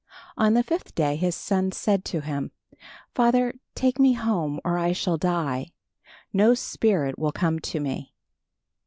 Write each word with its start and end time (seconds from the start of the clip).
On 0.35 0.55
the 0.55 0.63
fifth 0.63 0.95
day 0.95 1.15
his 1.15 1.35
son 1.35 1.71
said 1.71 2.03
to 2.05 2.21
him, 2.21 2.49
"Father, 3.13 3.53
take 3.75 3.99
me 3.99 4.13
home 4.13 4.59
or 4.65 4.79
I 4.79 4.93
shall 4.93 5.15
die. 5.19 5.73
No 6.33 6.55
spirit 6.55 7.19
will 7.19 7.31
come 7.31 7.59
to 7.59 7.79
me." 7.79 8.11